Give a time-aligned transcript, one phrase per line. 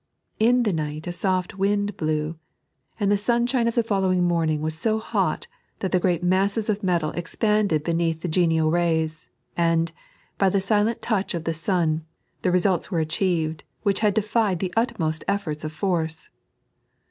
[0.39, 2.35] In the night a soft wind blew,
[2.99, 5.45] and the sunshine of the following morning was bo hat
[5.77, 9.91] that the great maeaea of metal expanded beneath the genial rays, and,
[10.39, 12.03] by the silent touch of the sun,
[12.41, 16.31] the results were achieved which had defied the utmost efibrta of force.